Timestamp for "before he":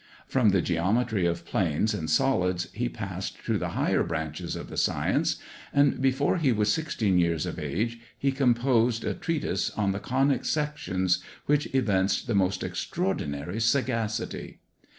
6.01-6.51